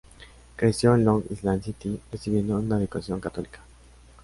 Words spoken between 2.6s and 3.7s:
educación católica.